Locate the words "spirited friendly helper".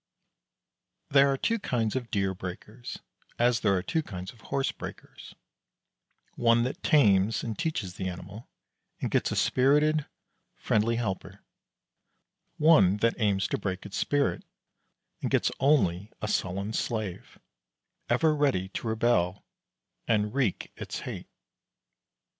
9.35-11.43